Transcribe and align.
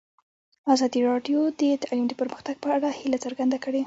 ازادي 0.73 0.99
راډیو 1.09 1.39
د 1.59 1.61
تعلیم 1.83 2.05
د 2.09 2.13
پرمختګ 2.21 2.55
په 2.63 2.67
اړه 2.75 2.89
هیله 2.99 3.17
څرګنده 3.25 3.57
کړې. 3.63 3.79